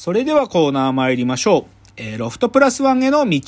[0.00, 1.64] それではコーナー参りましょう。
[1.96, 3.40] えーロフトプラスワンへの道。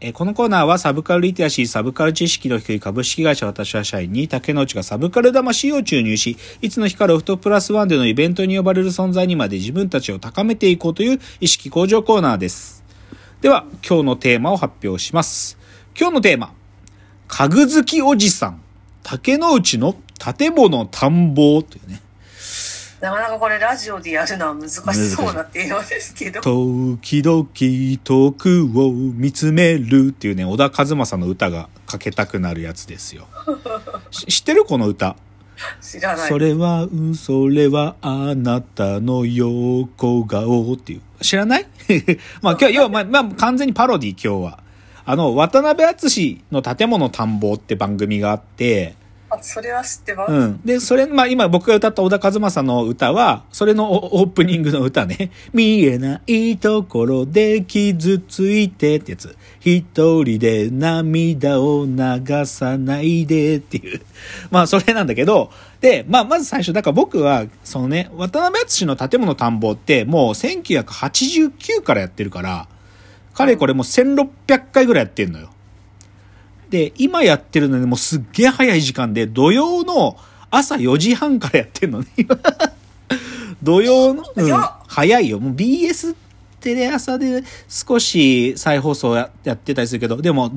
[0.00, 12.82] えーこのコーナーはサブカルリテラシー、サブカル知識の低い株式会社私は社員に竹之内がサブカル魂を注入し、いつの日かロフトプラスワンでのイベントに呼ばれる存在にまで自分たちを高めていこうという意識向上コーナーです。
[13.40, 15.56] では、今日のテーマを発表します。
[15.96, 16.52] 今日のテーマ。
[17.28, 18.60] 家具好きおじさん。
[19.04, 22.02] 竹之内の建物探訪というね。
[23.02, 24.78] なかなかこれラジオでやるのは難し
[25.10, 26.40] そうなテーマですけど。
[26.40, 27.48] 時々
[28.04, 33.26] 遠くを見つめるっていうね、小田和正の歌がかけたくなるやつですよ。
[34.12, 35.16] し知ってるこの歌？
[35.80, 36.28] 知らない。
[36.28, 41.00] それは、うんそれはあなたの横顔っていう。
[41.24, 41.66] 知らない？
[42.40, 44.60] まあ今日、要は、まあ、まあ、完全にパロディ今日は。
[45.04, 48.94] あの、渡辺敦の建物探訪って番組があって、
[49.40, 50.32] それは知ってます。
[50.32, 50.60] うん。
[50.64, 55.30] で、それ、まあ今僕が歌った小田和正の歌は、それのオープニングの歌ね。
[55.52, 59.36] 見えないところで傷ついてってやつ。
[59.60, 59.84] 一
[60.24, 64.00] 人で涙を流さないでっていう。
[64.50, 72.68] まあそれなんだけど、で、まあまず最初、だから僕は、そのね、渡辺敦の建物探訪ってもう1989からやってるから、
[73.34, 75.50] 彼これもう1600回ぐらいやってんのよ。
[76.72, 80.16] で、今やってるのにもうすっげえ早い時間で、土曜の
[80.50, 82.06] 朝4時半からやってんのね。
[82.16, 82.38] 今
[83.62, 84.52] 土曜の、うん
[84.88, 85.38] 早いよ。
[85.38, 86.14] もう BS
[86.60, 90.50] テレ朝で少し再放送ややってたりするけど、でも、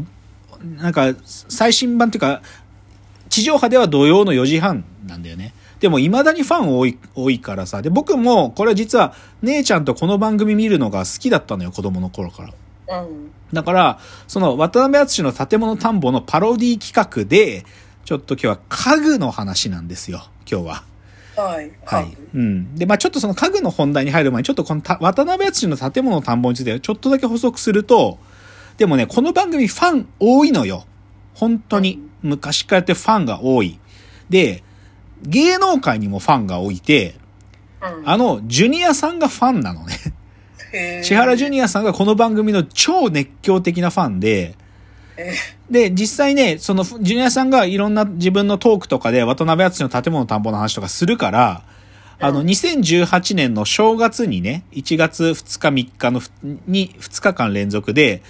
[0.77, 2.41] なんか最新版っていうか、
[3.27, 5.53] 地上波では土曜の4時半なんだよね。
[5.81, 7.81] でも未だにファン多い、多いからさ。
[7.81, 12.53] で、僕もこれ実は姉ちゃんとこの番組見るのが好きだったのよ、子供の頃から。
[12.87, 13.31] うん。
[13.53, 17.65] だから、その渡辺敦の建物探訪のパロディ企画で、
[18.05, 20.83] ちょっと今日は家具の話なんですよ、今日は。
[21.35, 21.71] はい。
[21.85, 22.17] はい。
[22.33, 22.75] うん。
[22.75, 28.19] で、まあちょっとその家具の本題に入る前に、ちょっとこのた渡辺敦の建物探訪についてちょっとだけ補足すると、
[28.77, 30.85] でもね、この番組ファン多いのよ。
[31.33, 32.01] 本当に。
[32.21, 33.79] 昔からやってファンが多い。
[34.29, 34.63] で、
[35.21, 37.15] 芸能界にもファンが多いて、
[37.81, 38.09] うん。
[38.09, 39.95] あの、ジュニアさんがファンなのね。
[41.03, 44.55] 千原ジュニアさんがこの番組の超熱狂的なファンで、
[45.17, 45.33] え
[45.69, 51.63] で、実際ね、その、ジュニアさんがいろんな自分のトークとかで渡辺敦の建物探訪の話とかするから、
[52.19, 56.29] あの、うん2018年の正月にね、1月2日3日のふ、
[56.67, 58.21] に2日間連続で、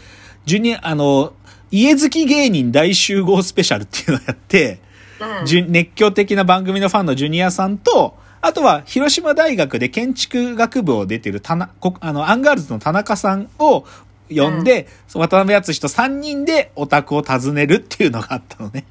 [0.45, 1.33] ジュニア、あの、
[1.71, 4.79] 家好き芸人大集合スペシャルっていうのをやって、
[5.19, 5.71] うん。
[5.71, 13.85] 熱狂的な番組のファンのジュニアさんと、あとは広島大学で建築学部を出てる田なこあの、アンガールズの田中さんを
[14.29, 18.85] 呼んで、渡辺篤史と3人でお宅を訪ねるっていうのがあったのね。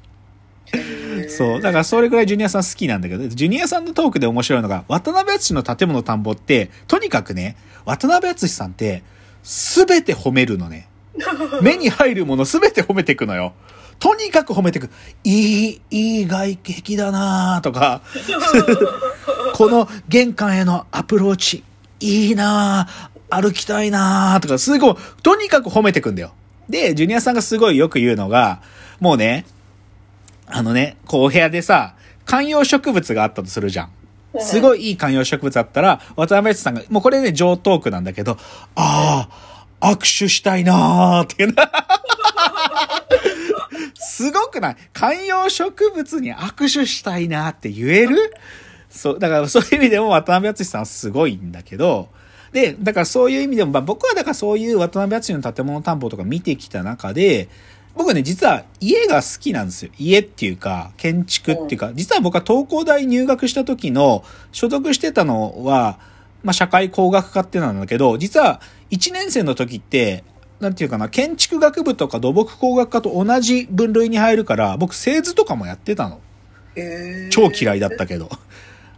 [1.29, 1.61] そう。
[1.61, 7.55] だからそれぐらいジュニアさん好きなんだけど、ジュニアさんのトークで面白いのが、渡辺篤史の建物探訪って、とにかくね、
[7.85, 9.03] 渡辺篤史さんって、
[9.41, 10.89] すべて褒めるのね。
[11.63, 13.53] 目に入るものすべて褒めていくのよ。
[13.99, 14.89] とにかく褒めていく。
[15.23, 18.01] いい、いい外壁だなとか、
[19.53, 21.63] この玄関へのアプローチ、
[21.99, 22.87] いいな
[23.29, 26.33] 歩きたいなとか、すごい、とにかく褒めていくんだよ。
[26.69, 28.61] で、ジュニアさんがすごいよく言うのが、
[28.99, 29.45] もうね、
[30.47, 31.95] あのね、こうお部屋でさ、
[32.25, 33.89] 観葉植物があったとするじゃん。
[34.39, 38.37] すごいいい観葉植物あったら、渡辺さんが、もうこれね、上トークなんだけど、
[38.75, 39.29] あ
[39.79, 41.71] あ、握手したいなーっていうな。
[44.15, 44.75] すごくない？
[44.93, 48.33] 観葉植物に握手したいなって言える？
[48.89, 52.07] そう、だから そういう意味でも渡辺敦さんはすごいんだけど、
[52.53, 57.49] で、だからそういう意味でも、まあ僕はだからそういう渡辺敦の建物探訪とか見てきた中で、
[57.93, 59.91] 僕ね、実は家が好きなんですよ。
[59.97, 64.23] 家っていうか、建築っていうか、実は僕は東工大入学した時の
[64.53, 65.99] 所属してたのは、
[66.43, 68.61] まあ社会工学科ってなんだけど、実は
[68.91, 70.23] 1年生の時って、
[70.59, 76.19] なんていうかな、建築学部とか土木工学科と同じ分類に入るから、僕製図とかもやってたの。
[76.75, 78.29] へー超嫌いだったけど。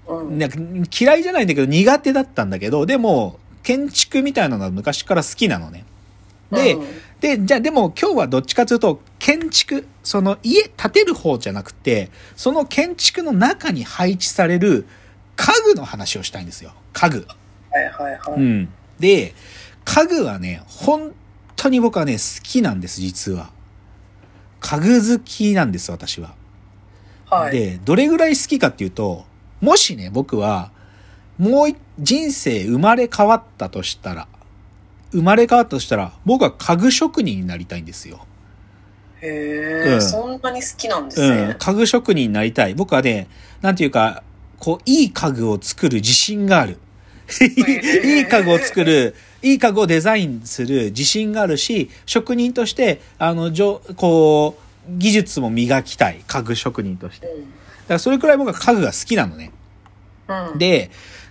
[0.08, 0.38] うん。
[0.38, 0.58] なんか
[1.00, 5.84] 嫌いじゃないんだけど苦手だったんだけど、でも、建築みたいなのは昔から好きなのね。
[6.52, 6.88] で、うん
[7.20, 14.86] で、じゃあでも今日はどっちかというと、建築、その家建てる方じゃなくて、その建築の中に配置される
[15.36, 16.74] 家具の話をしたいんですよ。
[16.94, 17.26] 家具。
[17.72, 18.40] はいはいはい。
[18.40, 18.70] うん。
[19.00, 19.34] で、
[19.84, 21.14] 家具はね、本
[21.58, 23.50] 当に僕はね、好きなんです、実は。
[24.62, 26.34] 家具好きなんです、私は。
[27.30, 27.52] はい。
[27.52, 29.26] で、どれぐらい好きかっていうと、
[29.60, 30.72] もしね、僕は、
[31.38, 34.28] もう一人生生まれ変わったとしたら、
[35.12, 38.26] 生まれ変わったとしたら、僕は家具職人になりたいんですよ。
[39.22, 41.56] へえ、うんそんなに好きなんですうん、ね。
[41.58, 42.76] 家具職人になりたい。
[42.76, 43.28] 僕はね、
[43.62, 44.24] なんていうか、
[44.60, 46.78] こう、いい家具を作る自信がある。
[48.04, 56.22] いい家具を作る、いい家具をデザインする自信があるし、職人として、あの、じょこう、技術も磨きたい。
[56.26, 57.28] 家具職人として。
[57.28, 57.44] だか
[57.90, 59.52] らそれくらい僕は家具が好きなのね。
[60.58, 60.90] で、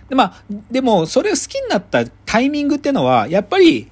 [0.09, 3.89] でまあ、でも、それを好きになったタイミングってのは、やっぱり、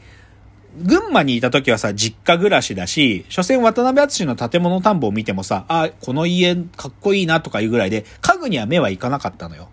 [0.78, 9.69] 群馬にいた時はさ、実家暮らしだし、所詮渡辺篤の建物探訪を見てもさ、あ、この家かっこいいなとかいうぐらいで、家具には目はいかなかったのよ。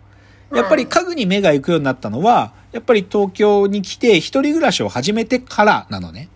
[0.55, 6.29] やっぱり家具に目が行くようになったのは、やっぱり東京に来て一人暮らしを始めてからなのね。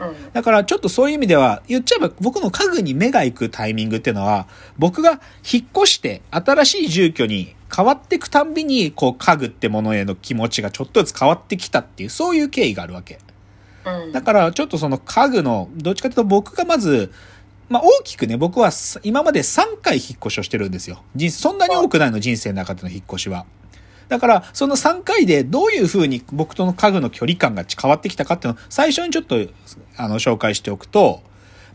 [0.00, 0.32] うん。
[0.32, 4.46] だからちょっとそういう意味では、言っちゃえば僕の家具に目が行くタイミングっていうのは、
[4.78, 5.20] 僕が
[5.50, 13.18] 引っ越して新しい住居に変わっていくたんびに、こう家具ってものへの気持ちがちょっとずつ変わってきたっていう、そういう経緯があるわけ。
[13.84, 14.12] うん。
[14.12, 17.12] だからちょっとその家具の、どっちかというと僕がまず、
[17.68, 21.02] まあ大きくね、僕はす今まで3回引っ越しをしてるんですよ。
[21.14, 23.46] 人そんなに多くないの、人生の中での引っ越しは。
[24.08, 29.36] だから、その3回でどういう風に僕との家具の距離感が変わってきたかっていうのを最初にちょっと、
[29.96, 31.22] あの、紹介しておくと、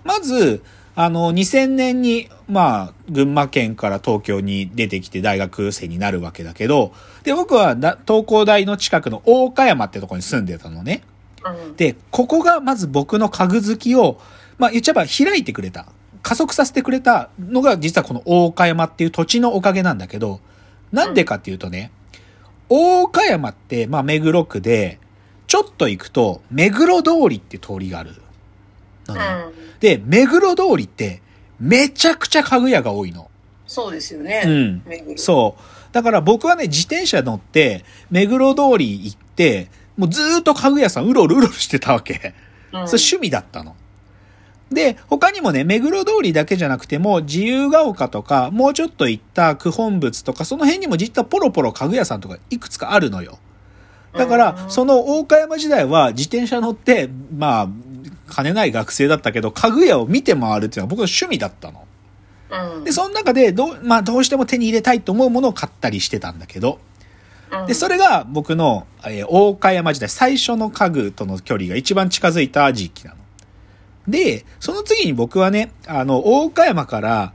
[0.04, 0.64] まず、
[0.96, 6.94] あの、2000年に、まあ、群馬県から東京に出てきて大学生になるわけだけど、
[7.24, 11.04] で、僕はだ東工大の近くの大岡山ってとこに住んでたのね。
[11.46, 11.76] うん。
[11.76, 14.20] で、ここがまず僕の家具好きを、
[14.64, 15.88] まあ言っちゃえば開いてくれた。
[16.22, 20.40] 加速させてくれたのが実はこの大岡山っていう土地のおかげなんだけど、
[20.94, 21.92] なんでかっていうとね、
[22.70, 25.00] 大岡山って、まあ目黒区で、
[25.48, 28.14] ちょっと行くと、目黒通りって通りがある。
[29.10, 29.18] うん。
[29.82, 31.22] で、目黒通りって、
[31.60, 33.30] めちゃくちゃ家具屋が多いの。
[33.68, 34.44] そうですよね。
[34.46, 35.94] うんそう。
[35.94, 42.34] だから僕はね、自転車乗って、目黒通り行って、もうずーっと家具屋さんうろうろうろうろしてたわけ。
[42.72, 42.88] うん。
[42.88, 43.76] それ趣味だったの。
[44.74, 53.40] で、他にもね、目黒通りだけじゃなくても、自由が丘とか、もうちょっと行った九本仏とか、その辺にも実はポロポロ家具屋さんとかいくつかあるのよ。
[54.14, 57.68] だから、うんその大岡山時代は自転車乗って、まあ、
[58.28, 61.86] 金ない学生だったけど、家具屋を見て回るっていうのは僕の趣味だったの。
[62.78, 62.84] うん。
[62.84, 66.80] で、その中で、どう、まあ、どうしても手に入れたいと思うものを買ったりしてたんだけど、
[67.52, 73.18] うんで、それが僕の、えー大岡山時代最初の家具との距離が一番近づいた時期なの。
[74.08, 77.34] で、その次に僕はね、あの、大岡山から、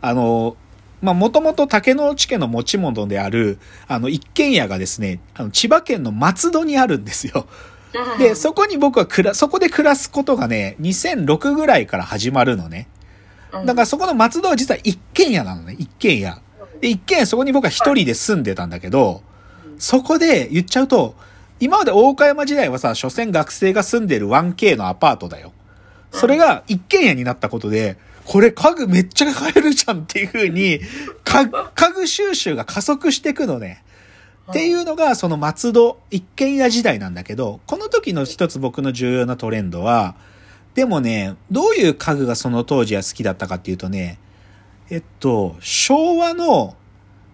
[0.00, 0.56] あの、
[1.00, 7.46] まあ、もともと竹野内家の持ち物である、あの、一軒家がですね、あの、千葉県の松戸にあるんですよ。
[7.94, 12.88] うんで、そこに僕は暮ら、そこで暮らすことがね、2006ぐらいから始まるのね。
[13.52, 16.38] うんだからそこの松戸は実は一軒家なのね、一軒家。
[16.82, 19.22] で、一軒家そこに僕は一人で住んでたんだけど、
[19.78, 21.14] そこで言っちゃうと、
[21.60, 25.52] 今まで大岡山時代はさ、所詮学生が住んでる 1K のアパートだよ。
[26.12, 30.80] それが一軒家になったことで、これ家具めっちゃ買えるじゃんっていう風に、
[31.24, 33.82] 家具収集が加速していくのね。
[34.50, 40.14] っていうのが、その松戸一軒家時代なんだけど、この時の一つ僕の重要なトレンドは、
[40.74, 44.18] でもね、どういう家具がその当時は好きだったかっていうとね、
[44.90, 46.76] えっと、昭和の、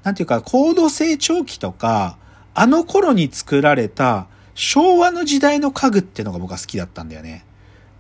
[0.03, 2.19] なんていうか、高度成長期とか、
[2.55, 7.45] あの頃に作られた昭和の時代の家具っていうのが僕は好きだったんだよね。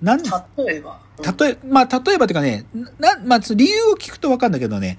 [0.04, 1.00] なん、例えば。
[1.38, 2.66] 例え、まあ、例えばっていうかね、
[2.98, 4.98] な、まあ、理由を聞くとわかんだけどね、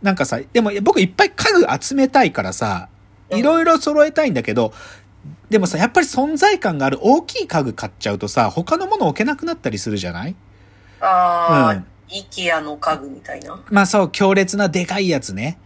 [0.00, 2.88] なんかさ、でも僕いっぱい家具集めたいからさ、
[3.30, 4.74] うんいろいろ揃えたいんだけど、
[5.48, 10.34] でもさ、やっぱり存在感がある大きい家具買っちゃうとさ、他のもの置けなくなったりするじゃない？
[11.00, 13.58] ああ、うんイケアの家具みたいな。
[13.70, 15.58] まあそう、強烈なでかいやつね。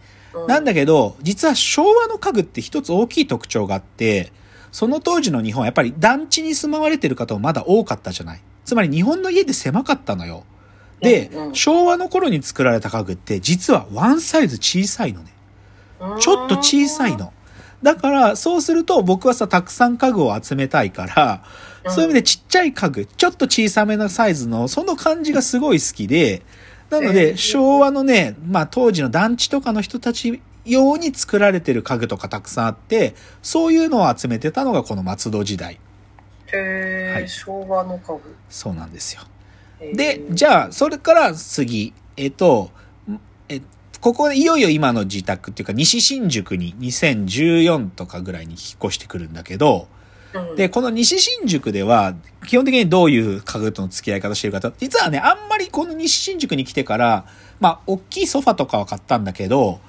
[0.47, 4.31] なんだけど、実は昭和の家具って一つ大きい特徴があって、
[4.71, 8.41] その当時の日本はやっぱり団地に住まわれてる方もまだ多かったじゃない？
[8.67, 10.43] つまり日本の家って狭かったのよ。
[10.99, 15.31] で、昭和の頃に作られた家具って実はワンサイズ小さいのね。
[16.01, 17.15] うんちょっと小さい。
[17.15, 17.31] の。
[17.81, 21.43] だから、そうすると僕はさ、たくさん家具を集めたいから、
[21.85, 26.41] うんそういう意味でちっちゃい家具、ちょっと小さめなサイズの、その感じがすごい好きで、
[26.89, 35.79] なのえで、ー昭和のね、まあ当時の団地とかの人たち用に作られてる家具とかたくさんあって、そういうのを集めてたのがこの松戸時代。
[36.53, 38.35] へえ、はい昭和の家具。
[38.49, 39.21] そうなんですよ。
[39.93, 42.71] で、じゃあ、それから次、えっと、
[43.49, 43.61] え、
[44.01, 49.87] ここでいよいよ今の自宅っていうか西新宿に2014とかぐらいに引っ越してくるんだけど、
[50.33, 57.25] うんで、この西新宿では、基本的にどういう家具との付き合い方してるかと、実はね、あんまりこの西新宿に来てから、
[57.59, 59.79] まあ、大きいソファとかは買ったんだけど、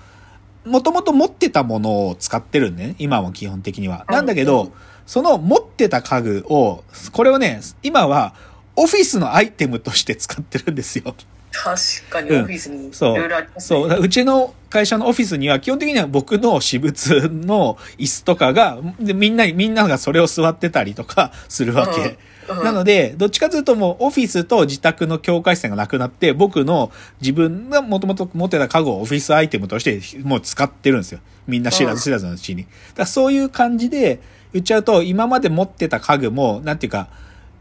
[0.64, 2.94] もともと持ってたものを使ってるんね。
[2.98, 4.04] 今も基本的には。
[4.08, 4.72] なんだけうんど、
[5.08, 8.34] その持ってた家具を、これをね、今は
[8.76, 11.14] オフィスのアイテムとして使ってるんですよ。
[11.50, 14.00] 確かにうんオフィスにうろいろありますそう。
[14.02, 22.00] うちの会社のオフィスには基本的には僕の私物の椅子とかが、でみんな、みんながそれを座ってたりとかするわけ。
[22.02, 31.20] うんなので、どっちかというともうオフィスと自宅の境界線がなくなって、僕の自分がもともと持ってた家具をオフィスアイテムとしてもう使ってるんですよ。
[31.46, 32.66] みんな知らず知らずのうちに。
[32.94, 34.20] だそういう感じで
[34.52, 37.08] 言っちゃうと、今まで持ってた家具も、なんていうか、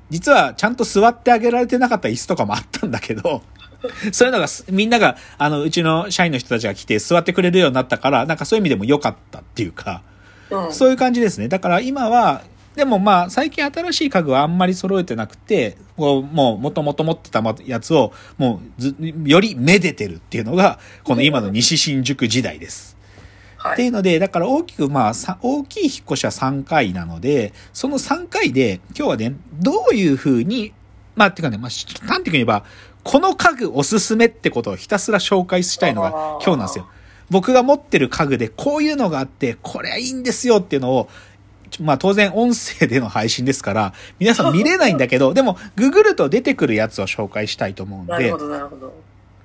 [0.10, 3.41] 実はちゃんと座ってあげられてなかった椅子とかもあったんだけど、
[4.12, 10.01] そういうのがす、みんなが、あの、うちの社員の人たちが来て座ってくれるようになったから、なんかそういう意味でも良かったっていうか、
[10.50, 11.50] うんそういう感じですね。
[11.50, 12.41] だから今は、
[12.77, 22.97] でもまあ、最近新しい家具はあんまり揃えてなくて、こうもう、もともと持ってたやつを、もうず、よりめでてるっていうのが、この今の西新宿時代です。
[23.58, 23.74] はい。
[23.74, 30.74] っていうので、だから大きく、まあ、さ大きい引っ越しは3回なので、その3回で、今日はね、どういうふうに、
[31.16, 32.64] まあ、っていうかね、まあ、し端的に言えば、
[33.04, 36.88] この家具おすすめってことをひたすら紹介したいのが今日なんですよ。
[37.30, 41.10] 僕が持ってる家具でこういうのがあって、これはいいんですよっていうのを、
[41.82, 48.94] まあ当然音声での配信ですから、皆さん見れないんだけど、 でもググると出てくるやつを紹介したいと思うんでなるほ、ど、なるほど。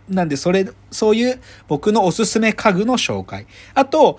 [0.08, 3.46] なんで、それ、そういう僕のおすすめ家具の紹介。
[3.74, 4.18] あと、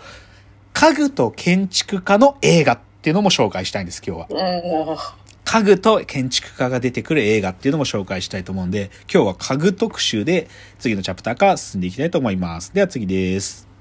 [0.74, 5.16] 家具と建築家の映画っていうのも紹介したいんです、今日は。
[5.46, 10.48] 家具と建築家が出てくる映画っていうのも紹介したいと思うんで、今日は家具特集で
[10.80, 12.74] 次のチャプターから進んでいきたいと思います。
[12.74, 13.73] では次です。